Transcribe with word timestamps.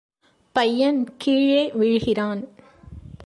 பையன் 0.51 1.17
கீழே 1.17 1.71
விழுகிறான். 1.73 2.47